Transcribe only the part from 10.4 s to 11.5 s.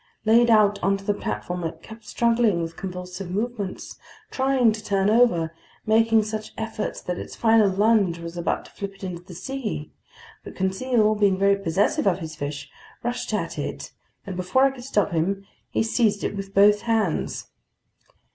But Conseil, being